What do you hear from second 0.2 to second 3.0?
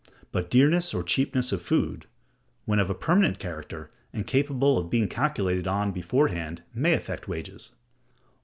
But dearness or cheapness of food, when of a